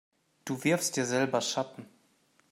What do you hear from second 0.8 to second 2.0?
dir selber Schatten.